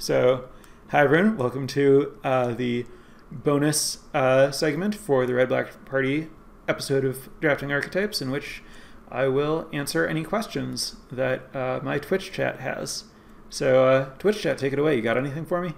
[0.00, 0.48] So,
[0.88, 2.86] hi everyone, welcome to uh, the
[3.30, 6.28] bonus uh, segment for the Red Black Party
[6.66, 8.62] episode of Drafting Archetypes, in which
[9.10, 13.04] I will answer any questions that uh, my Twitch chat has.
[13.50, 14.96] So, uh, Twitch chat, take it away.
[14.96, 15.74] You got anything for me?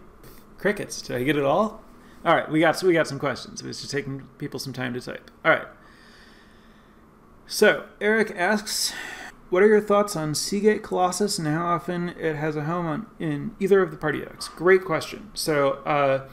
[0.57, 1.03] Crickets.
[1.03, 1.83] Did I get it all?
[2.25, 3.61] All right, we got we got some questions.
[3.65, 5.33] Was just taking people some time to type.
[5.45, 5.67] All right.
[7.49, 8.93] So Eric asks,
[9.53, 12.87] what are your thoughts on Sea Gate Colossus and how often it has a home
[12.87, 14.49] on, in either of the party decks?
[14.49, 15.31] Great question.
[15.35, 16.27] So, uh,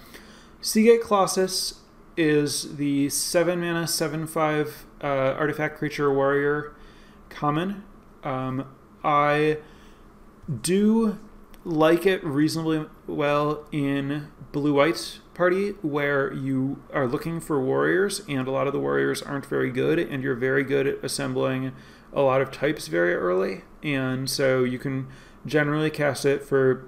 [0.61, 1.81] Sea Gate Colossus
[2.15, 6.73] is the 7 mana, 7 5 uh, artifact creature warrior
[7.27, 7.83] common.
[8.23, 8.65] Um,
[9.03, 9.57] I
[10.61, 11.19] do
[11.65, 18.47] like it reasonably well in blue white party where you are looking for warriors and
[18.47, 21.73] a lot of the warriors aren't very good and you're very good at assembling
[22.13, 25.07] a lot of types very early, and so you can
[25.45, 26.87] generally cast it for.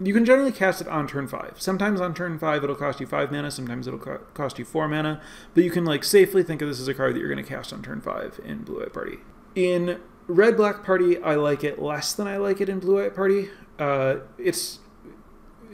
[0.00, 1.54] You can generally cast it on turn five.
[1.58, 3.50] Sometimes on turn five it'll cost you five mana.
[3.52, 5.20] Sometimes it'll co- cost you four mana.
[5.54, 7.48] But you can like safely think of this as a card that you're going to
[7.48, 9.18] cast on turn five in Blue White Party.
[9.54, 13.14] In Red Black Party, I like it less than I like it in Blue White
[13.14, 13.50] Party.
[13.78, 14.80] Uh, it's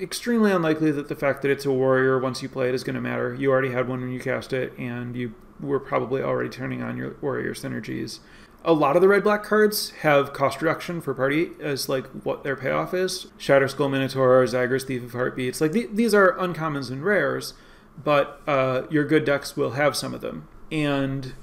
[0.00, 2.96] extremely unlikely that the fact that it's a warrior once you play it is going
[2.96, 3.34] to matter.
[3.34, 6.96] You already had one when you cast it, and you were probably already turning on
[6.96, 8.20] your warrior synergies
[8.64, 12.42] a lot of the red black cards have cost reduction for party as like what
[12.42, 13.28] their payoff is.
[13.38, 15.60] Shatterskull Minotaur, Zagras, Thief of Heartbeats.
[15.60, 17.54] Like th- these are uncommons and rares,
[18.02, 20.48] but uh, your good decks will have some of them.
[20.72, 21.34] And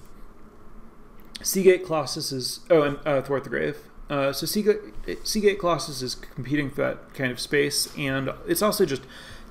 [1.42, 3.78] Sea Gate Colossus is oh, and uh, Thwart the Grave.
[4.10, 4.80] Uh, so Seagate,
[5.24, 9.02] Sea Gate Colossus is competing for that kind of space, and it's also just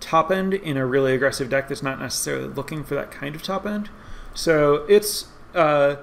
[0.00, 3.42] top end in a really aggressive deck that's not necessarily looking for that kind of
[3.42, 3.91] top end.
[4.34, 5.97] So it's uh,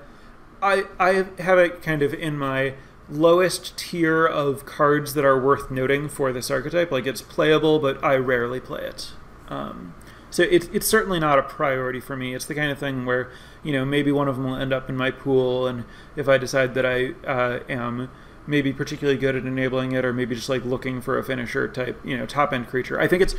[0.61, 2.73] I I have it kind of in my
[3.09, 6.91] lowest tier of cards that are worth noting for this archetype.
[6.91, 9.11] Like it's playable, but I rarely play it.
[9.49, 9.94] Um,
[10.29, 12.33] so it's it's certainly not a priority for me.
[12.33, 13.31] It's the kind of thing where
[13.63, 15.84] you know maybe one of them will end up in my pool, and
[16.16, 18.09] if I decide that I uh, am
[18.47, 22.00] maybe particularly good at enabling it, or maybe just like looking for a finisher type,
[22.03, 23.00] you know, top end creature.
[23.00, 23.35] I think it's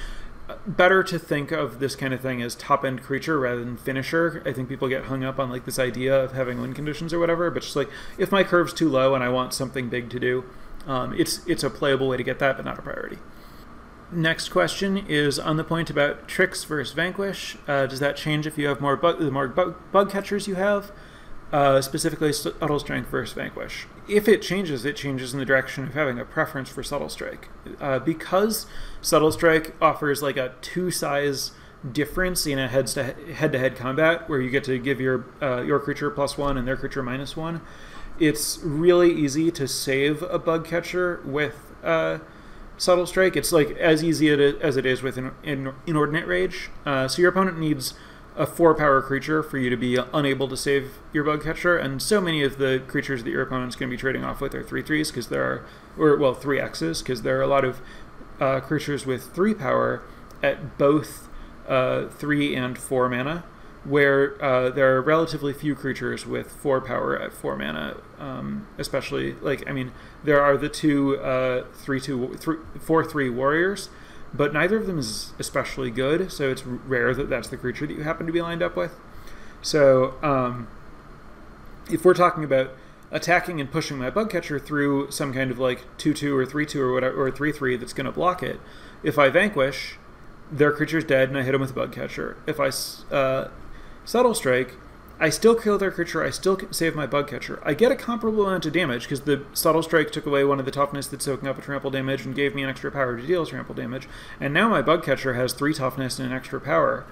[0.67, 4.43] better to think of this kind of thing as top end creature rather than finisher.
[4.45, 7.19] I think people get hung up on like this idea of having win conditions or
[7.19, 10.21] whatever, but just like if my curve's too low and I want something big to
[10.21, 10.45] do,
[10.87, 13.19] um, it's it's a playable way to get that, but not a priority.
[14.11, 17.57] Next question is on the point about tricks versus vanquish.
[17.67, 20.57] Uh, does that change if you have more bug, the more bug, bug catchers you
[20.57, 20.93] have?
[21.53, 23.87] Uh, specifically subtle strike versus vanquish.
[24.09, 27.49] If it changes, it changes in the direction of having a preference for subtle strike.
[27.81, 28.67] Uh, because
[29.01, 31.53] subtle strike offers like a two size
[31.91, 33.15] difference in a head to
[33.59, 36.77] head combat where you get to give your uh, your creature plus one and their
[36.77, 37.61] creature minus one.
[38.19, 42.19] It's really easy to save a bug catcher with uh,
[42.77, 43.37] subtle strike.
[43.37, 45.33] It's like as easy as it is with an
[45.87, 46.71] inordinate rage.
[46.87, 47.95] Uh, so your opponent needs
[48.37, 52.01] a four power creature for you to be unable to save your bug catcher, and
[52.01, 54.63] so many of the creatures that your opponent's going to be trading off with are
[54.63, 55.67] three threes because there are,
[55.99, 57.81] or well, three X's because there are a lot of
[58.41, 60.03] uh, creatures with three power
[60.43, 61.29] at both
[61.69, 63.45] uh, three and four mana,
[63.85, 67.97] where uh, there are relatively few creatures with four power at four mana.
[68.19, 69.93] Um, especially like I mean,
[70.25, 72.39] there are the two uh, three two
[72.81, 73.91] four three warriors
[74.35, 77.95] but neither of them is especially good, so it's rare that that's the creature that
[77.95, 78.99] you happen to be lined up with.
[79.61, 80.69] So, um,
[81.91, 82.71] if we're talking about
[83.11, 86.65] attacking and pushing my bug catcher through some kind of like 2 2 or 3
[86.65, 88.59] 2 or whatever, or 3 3 that's going to block it,
[89.03, 89.99] if I vanquish,
[90.51, 92.37] their creature's dead and I hit them with a bug catcher.
[92.47, 92.71] If I
[93.15, 93.49] uh,
[94.05, 94.75] subtle strike,
[95.23, 97.63] I still kill their creature, I still save my bug catcher.
[97.63, 100.65] I get a comparable amount of damage because the subtle strike took away one of
[100.65, 103.25] the toughness that's soaking up a trample damage and gave me an extra power to
[103.25, 104.09] deal trample damage.
[104.41, 107.07] And now my bug catcher has three toughness and an extra power.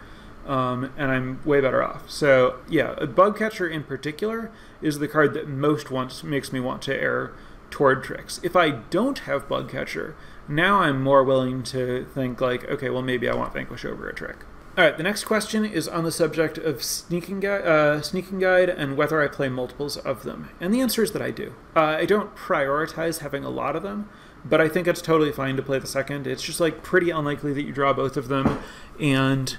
[0.44, 2.10] Um, and I'm way better off.
[2.10, 4.50] So yeah, a bug catcher in particular
[4.82, 7.32] is the card that most wants makes me want to err
[7.71, 8.41] toward tricks.
[8.42, 10.16] If I don't have bug catcher,
[10.48, 14.15] now I'm more willing to think like, okay, well maybe I want vanquish over a
[14.15, 14.39] trick.
[14.80, 18.71] All right, the next question is on the subject of sneaking, gui- uh, sneaking guide
[18.71, 20.48] and whether I play multiples of them.
[20.59, 21.53] And the answer is that I do.
[21.77, 24.09] Uh, I don't prioritize having a lot of them,
[24.42, 26.27] but I think it's totally fine to play the second.
[26.27, 28.59] It's just like pretty unlikely that you draw both of them.
[28.98, 29.54] And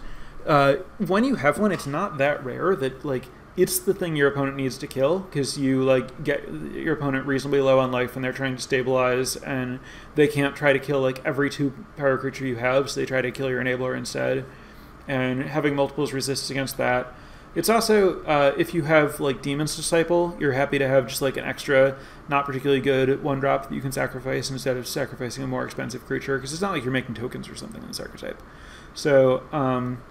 [0.47, 3.25] uh, when you have one, it's not that rare that like
[3.55, 7.61] it's the thing your opponent needs to kill because you like get your opponent reasonably
[7.61, 9.81] low on life and they're trying to stabilize and
[10.15, 13.21] they can't try to kill like every two power creature you have, so they try
[13.21, 14.45] to kill your enabler instead
[15.07, 17.13] and having multiples resists against that.
[17.53, 21.35] It's also uh, if you have like Demon's Disciple, you're happy to have just like
[21.35, 21.97] an extra,
[22.29, 26.05] not particularly good one drop that you can sacrifice instead of sacrificing a more expensive
[26.05, 28.41] creature because it's not like you're making tokens or something in this archetype.
[28.93, 30.01] So um,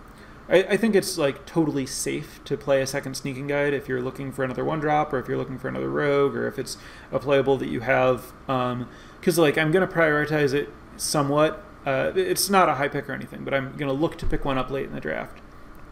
[0.50, 4.02] I, I, think it's like totally safe to play a second Sneaking Guide if you're
[4.02, 6.76] looking for another one drop or if you're looking for another rogue or if it's
[7.12, 8.32] a playable that you have.
[8.46, 11.64] Because um, like I'm gonna prioritize it somewhat.
[11.86, 14.58] Uh, it's not a high pick or anything, but I'm gonna look to pick one
[14.58, 15.40] up late in the draft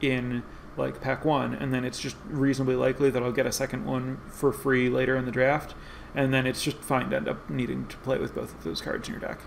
[0.01, 0.43] in
[0.77, 4.21] like pack one, and then it's just reasonably likely that I'll get a second one
[4.29, 5.75] for free later in the draft,
[6.15, 8.81] and then it's just fine to end up needing to play with both of those
[8.81, 9.41] cards in your deck.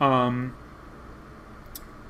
[0.00, 0.56] Um,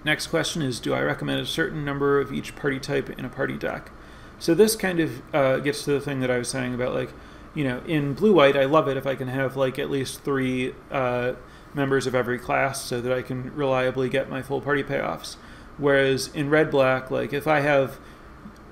[0.04, 3.30] next question is Do I recommend a certain number of each party type in a
[3.30, 3.90] party deck?
[4.38, 7.12] So this kind of uh, gets to the thing that I was saying about like,
[7.54, 10.22] you know, in blue white, I love it if I can have like at least
[10.22, 11.34] three uh,
[11.74, 15.36] members of every class so that I can reliably get my full party payoffs.
[15.76, 17.98] Whereas in red black, like if I have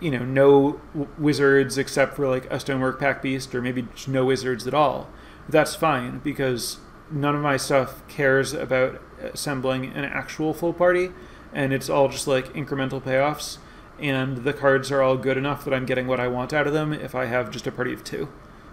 [0.02, 0.80] you know no
[1.16, 5.08] wizards except for like a stonework packbeast or maybe just no wizards at all
[5.48, 6.78] that's fine because
[7.10, 11.10] none of my stuff cares about assembling an actual full party
[11.52, 13.58] and it's all just like incremental payoffs
[14.00, 16.72] and the cards are all good enough that i'm getting what i want out of
[16.72, 18.28] them if i have just a party of two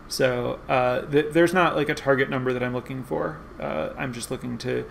[0.09, 4.11] so uh, th- there's not like a target number that i'm looking for uh, i'm
[4.11, 4.85] just looking to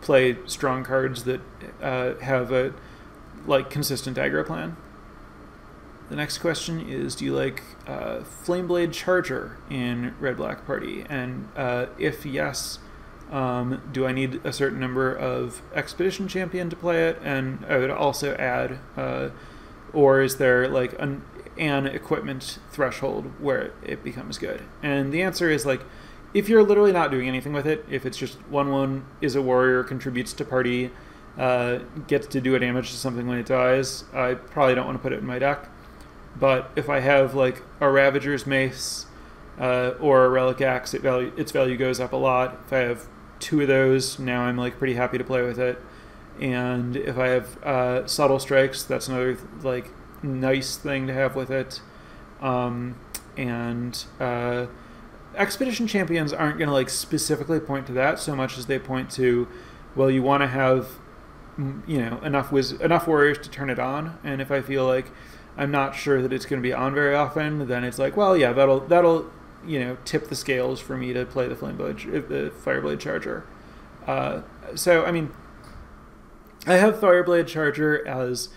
[0.00, 1.40] play strong cards that
[1.82, 2.72] uh, have a
[3.46, 4.76] like consistent aggro plan
[6.12, 11.06] the next question is Do you like uh, Flameblade Charger in Red Black Party?
[11.08, 12.78] And uh, if yes,
[13.30, 17.18] um, do I need a certain number of Expedition Champion to play it?
[17.24, 19.30] And I would also add, uh,
[19.92, 21.22] or is there like an,
[21.58, 24.62] an equipment threshold where it becomes good?
[24.82, 25.82] And the answer is like,
[26.34, 29.42] if you're literally not doing anything with it, if it's just 1 1 is a
[29.42, 30.90] warrior, contributes to party,
[31.38, 34.98] uh, gets to do a damage to something when it dies, I probably don't want
[34.98, 35.68] to put it in my deck.
[36.38, 39.06] But if I have like a Ravager's Mace
[39.58, 42.60] uh, or a Relic Axe, it value, its value goes up a lot.
[42.66, 43.06] If I have
[43.38, 45.78] two of those, now I'm like pretty happy to play with it.
[46.40, 49.90] And if I have uh, Subtle Strikes, that's another like
[50.22, 51.80] nice thing to have with it.
[52.40, 52.96] Um,
[53.36, 54.66] and uh,
[55.36, 59.10] Expedition Champions aren't going to like specifically point to that so much as they point
[59.12, 59.48] to,
[59.94, 60.88] well, you want to have
[61.86, 64.18] you know enough wiz- enough warriors to turn it on.
[64.24, 65.10] And if I feel like
[65.56, 68.36] I'm not sure that it's going to be on very often, then it's like, well,
[68.36, 69.30] yeah, that'll that'll
[69.64, 73.44] you know tip the scales for me to play the Flameblade, the Fireblade Charger.
[74.06, 74.42] Uh,
[74.74, 75.32] so I mean,
[76.66, 78.48] I have Fireblade Charger as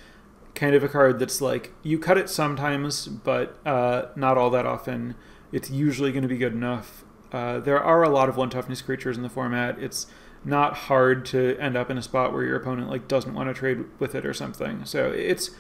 [0.54, 4.66] kind of a card that's like you cut it sometimes, but uh, not all that
[4.66, 5.16] often.
[5.52, 7.04] It's usually going to be good enough.
[7.32, 9.80] Uh, there are a lot of one toughness creatures in the format.
[9.80, 10.08] It's
[10.44, 13.54] not hard to end up in a spot where your opponent like doesn't want to
[13.54, 14.86] trade with it or something.
[14.86, 15.52] So it's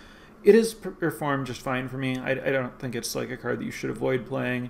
[0.44, 2.20] it is performed just fine for me.
[2.20, 4.70] I, I don't think it's like a card that you should avoid playing.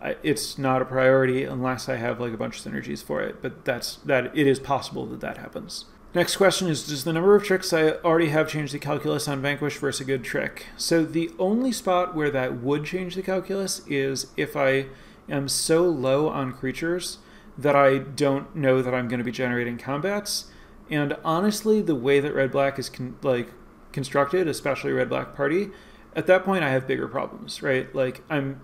[0.00, 3.42] I, it's not a priority unless I have like a bunch of synergies for it.
[3.42, 4.36] But that's that.
[4.38, 5.86] It is possible that that happens.
[6.16, 9.42] Next question is Does the number of tricks I already have change the calculus on
[9.42, 10.68] Vanquish versus a good trick?
[10.78, 14.86] So, the only spot where that would change the calculus is if I
[15.28, 17.18] am so low on creatures
[17.58, 20.46] that I don't know that I'm going to be generating combats.
[20.88, 23.50] And honestly, the way that Red Black is con- like
[23.92, 25.68] constructed, especially Red Black Party,
[26.14, 27.94] at that point I have bigger problems, right?
[27.94, 28.62] Like I'm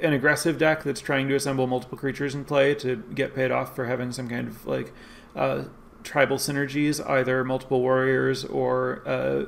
[0.00, 3.76] an aggressive deck that's trying to assemble multiple creatures in play to get paid off
[3.76, 4.94] for having some kind of like
[5.34, 5.64] uh,
[6.06, 9.44] tribal synergies, either multiple warriors or uh,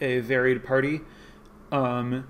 [0.00, 1.00] a varied party.
[1.70, 2.28] Um,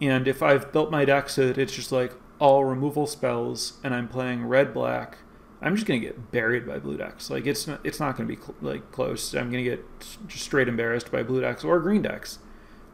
[0.00, 3.94] and if I've built my deck so that it's just like all removal spells and
[3.94, 5.18] I'm playing red black,
[5.62, 7.30] I'm just gonna get buried by blue decks.
[7.30, 9.34] Like it's not, it's not gonna be cl- like close.
[9.34, 9.84] I'm gonna get
[10.26, 12.38] just straight embarrassed by blue decks or green decks.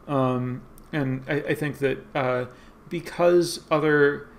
[0.07, 2.45] Um, and I, I, think that uh,
[2.87, 4.29] because other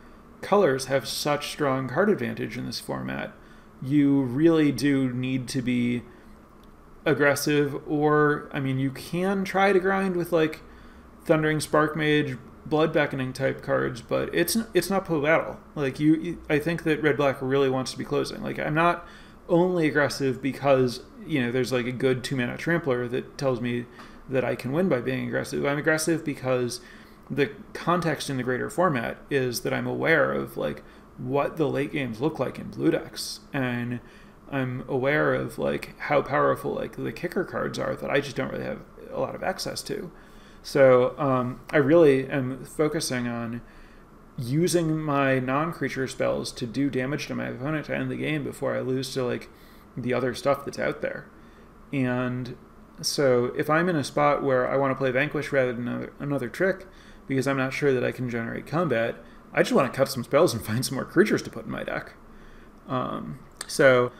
[0.40, 3.32] colors have such strong card advantage in this format,
[3.82, 6.02] you really do need to be
[7.04, 7.80] aggressive.
[7.88, 10.60] Or I mean, you can try to grind with like
[11.24, 15.58] Thundering Sparkmage, blood beckoning type cards, but it's it's not Poe battle.
[15.74, 18.42] Like you, you, I think that red black really wants to be closing.
[18.42, 19.06] Like I'm not
[19.48, 23.86] only aggressive because you know there's like a good two mana trampler that tells me
[24.28, 25.64] that I can win by being aggressive.
[25.64, 26.80] I'm aggressive because
[27.30, 30.82] the context in the greater format is that I'm aware of like
[31.18, 34.00] what the late games look like in blue decks and
[34.50, 38.50] I'm aware of like how powerful like the kicker cards are that I just don't
[38.50, 38.80] really have
[39.12, 40.10] a lot of access to.
[40.62, 43.60] So um, I really am focusing on
[44.38, 48.76] using my non-creature spells to do damage to my opponent to end the game before
[48.76, 49.48] I lose to like
[49.96, 51.26] the other stuff that's out there.
[51.92, 52.56] And
[53.00, 56.12] so if I'm in a spot where I want to play Vanquish rather than another,
[56.18, 56.86] another trick,
[57.26, 59.16] because I'm not sure that I can generate combat,
[59.52, 61.70] I just want to cut some spells and find some more creatures to put in
[61.70, 62.14] my deck.
[62.86, 64.12] Um, so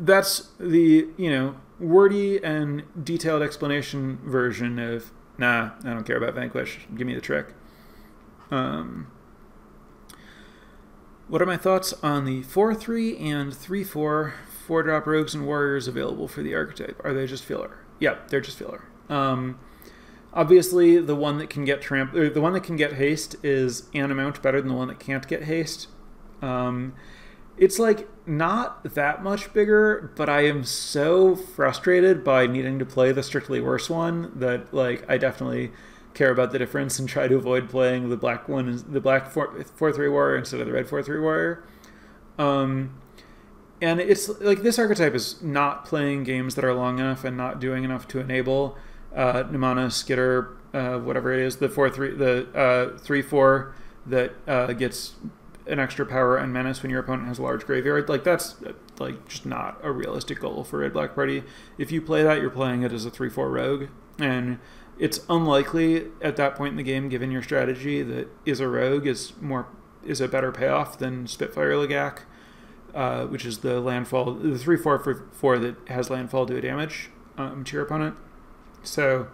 [0.00, 6.34] that's the you know wordy and detailed explanation version of nah, I don't care about
[6.34, 6.80] Vanquish.
[6.96, 7.54] Give me the trick.
[8.50, 9.10] Um,
[11.28, 14.34] what are my thoughts on the 4 3 and 3 4
[14.66, 17.00] 4 drop rogues and warriors available for the archetype?
[17.04, 17.78] Are they just filler?
[18.00, 18.84] Yeah, they're just filler.
[19.08, 19.58] Um,
[20.38, 24.12] obviously, the one that can get tramp, the one that can get haste is an
[24.12, 25.88] amount better than the one that can't get haste.
[26.40, 26.94] Um,
[27.56, 33.10] it's like not that much bigger, but I am so frustrated by needing to play
[33.10, 35.72] the strictly worse one that like I definitely
[36.14, 39.64] care about the difference and try to avoid playing the black one, the black four,
[39.74, 41.64] four three warrior instead of the red four three warrior.
[42.38, 43.00] Um,
[43.82, 47.58] and it's like this archetype is not playing games that are long enough and not
[47.58, 48.78] doing enough to enable
[49.18, 53.74] uh, Nimana, Skitter, uh, whatever it is, the four three, the uh, three four
[54.06, 55.16] that uh, gets
[55.66, 58.08] an extra power and menace when your opponent has a large graveyard.
[58.08, 58.54] Like that's
[58.98, 61.42] like just not a realistic goal for Red Black Party.
[61.76, 64.60] If you play that, you're playing it as a three four rogue, and
[64.98, 69.06] it's unlikely at that point in the game, given your strategy, that is a rogue
[69.06, 69.66] is more
[70.04, 72.20] is a better payoff than Spitfire Lagac,
[72.94, 76.60] uh, which is the landfall the three four for four that has landfall do a
[76.60, 78.16] damage um, to your opponent.
[78.82, 79.28] So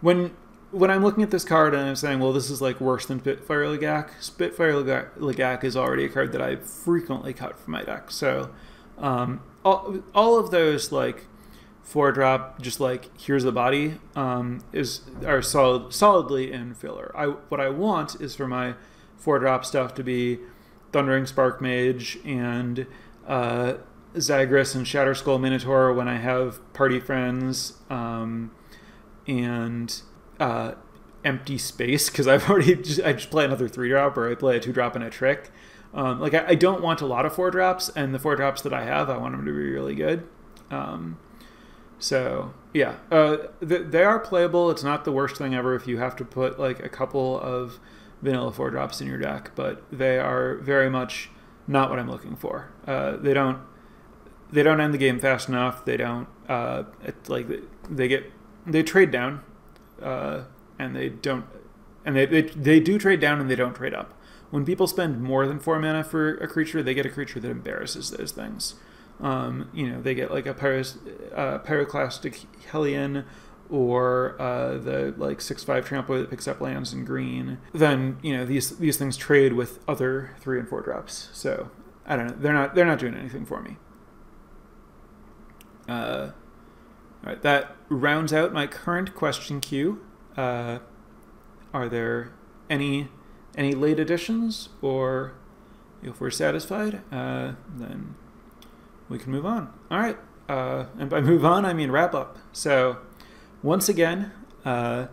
[0.00, 0.34] when
[0.70, 3.20] when I'm looking at this card and I'm saying, well, this is like worse than
[3.20, 8.10] Spitfire Lagac, Spitfire Lagac is already a card that I frequently cut from my deck.
[8.10, 8.50] So
[8.98, 11.26] um, all, all of those like
[11.82, 17.12] four drop, just like here's the body, um, is are solid solidly in filler.
[17.14, 18.74] I what I want is for my
[19.16, 20.40] four drop stuff to be
[20.92, 22.86] Thundering Sparkmage and
[23.26, 23.74] uh,
[24.18, 28.52] Zagras and Shatterskull Minotaur when I have party friends, um,
[29.26, 30.02] and
[30.38, 30.72] uh,
[31.24, 34.56] empty space because I've already just, I just play another three drop or I play
[34.56, 35.50] a two drop and a trick.
[35.92, 38.62] Um, like I, I, don't want a lot of four drops, and the four drops
[38.62, 40.26] that I have, I want them to be really good.
[40.68, 41.18] Um,
[42.00, 44.70] so yeah, uh, th- they are playable.
[44.70, 47.78] It's not the worst thing ever if you have to put like a couple of
[48.22, 51.30] vanilla four drops in your deck, but they are very much
[51.68, 52.72] not what I'm looking for.
[52.86, 53.58] Uh, they don't
[54.54, 55.84] they don't end the game fast enough.
[55.84, 56.84] They don't uh,
[57.28, 57.46] like
[57.90, 58.32] they get
[58.66, 59.42] they trade down
[60.02, 60.44] uh,
[60.78, 61.44] and they don't,
[62.04, 64.14] and they, they they do trade down and they don't trade up.
[64.50, 67.50] When people spend more than four mana for a creature, they get a creature that
[67.50, 68.76] embarrasses those things.
[69.20, 70.98] Um, you know, they get like a pyros,
[71.34, 73.24] uh, pyroclastic hellion
[73.70, 77.58] or uh, the like six five trample that picks up lands in green.
[77.72, 81.30] Then you know these these things trade with other three and four drops.
[81.32, 81.70] So
[82.06, 82.36] I don't know.
[82.38, 83.78] They're not they're not doing anything for me.
[85.88, 86.30] Uh,
[87.24, 90.04] all right, that rounds out my current question queue.
[90.36, 90.78] Uh,
[91.72, 92.32] are there
[92.68, 93.08] any
[93.56, 95.34] any late additions, or
[96.02, 98.16] if we're satisfied, uh, then
[99.08, 99.72] we can move on.
[99.90, 102.38] All right, uh, and by move on, I mean wrap up.
[102.52, 102.98] So,
[103.62, 104.32] once again,
[104.64, 105.06] uh,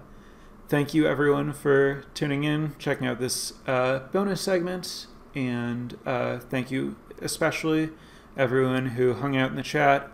[0.70, 7.92] thank you everyone for tuning in, checking out this bonus segment, and thank you especially
[8.38, 10.10] everyone who hung out in the chat,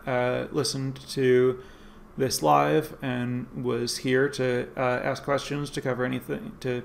[0.51, 1.61] listened to
[2.17, 6.83] this live and was here to uh, ask questions, to cover anything, to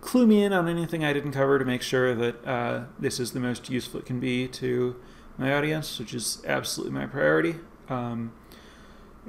[0.00, 3.32] clue me in on anything I didn't cover to make sure that uh, this is
[3.32, 4.96] the most useful it can be to
[5.36, 7.56] my audience, which is absolutely my priority.
[7.88, 8.32] Um,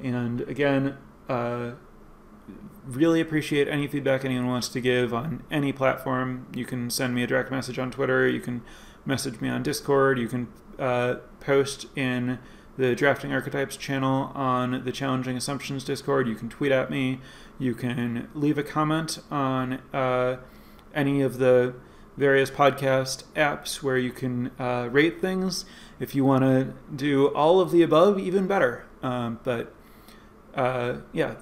[0.02, 0.98] and again,
[1.30, 1.72] uh,
[2.86, 6.48] really appreciate any feedback anyone wants to give on any platform.
[6.54, 8.28] You can send me a direct message on Twitter.
[8.28, 8.62] You can
[9.06, 10.20] message me on Discord.
[10.20, 10.48] You can
[10.80, 12.40] uh, post in
[12.78, 16.28] the Drafting Archetypes channel on the Challenging Assumptions Discord.
[16.28, 17.20] You can tweet at me.
[17.60, 20.38] You can leave a comment on uh,
[20.94, 21.76] any of the
[22.18, 25.66] various podcast apps where you can uh, rate things.
[26.00, 28.86] If you want to do all of the above, even better.
[29.02, 29.74] Um, but
[30.56, 31.36] uh, yeah,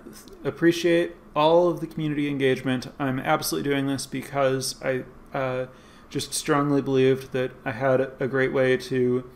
[0.44, 2.88] appreciate all of the community engagement.
[3.00, 5.68] I'm absolutely doing this because I uh,
[6.12, 9.28] just strongly believed that I had a great way to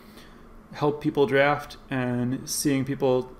[0.74, 3.32] help people draft and seeing people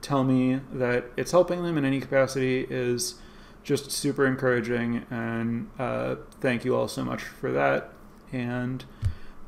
[0.00, 3.16] tell me that it's helping them in any capacity is
[3.64, 7.92] just super encouraging and uh, thank you all so much for that.
[8.32, 8.84] And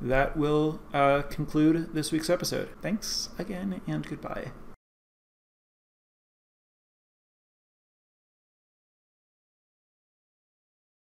[0.00, 2.68] that will uh, conclude this week's episode.
[2.82, 4.50] Thanks again and goodbye